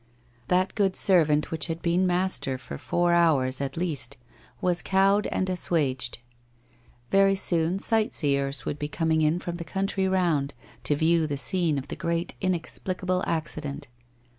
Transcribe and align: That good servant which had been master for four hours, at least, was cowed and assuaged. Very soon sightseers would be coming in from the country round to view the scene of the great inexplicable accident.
That 0.47 0.73
good 0.73 0.95
servant 0.95 1.51
which 1.51 1.67
had 1.67 1.79
been 1.83 2.07
master 2.07 2.57
for 2.57 2.79
four 2.79 3.13
hours, 3.13 3.61
at 3.61 3.77
least, 3.77 4.17
was 4.59 4.81
cowed 4.81 5.27
and 5.27 5.47
assuaged. 5.47 6.17
Very 7.11 7.35
soon 7.35 7.77
sightseers 7.77 8.65
would 8.65 8.79
be 8.79 8.87
coming 8.87 9.21
in 9.21 9.37
from 9.37 9.57
the 9.57 9.63
country 9.63 10.07
round 10.07 10.55
to 10.85 10.95
view 10.95 11.27
the 11.27 11.37
scene 11.37 11.77
of 11.77 11.89
the 11.89 11.95
great 11.95 12.33
inexplicable 12.41 13.23
accident. 13.27 13.87